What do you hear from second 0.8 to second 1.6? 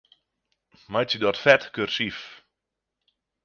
Meitsje dat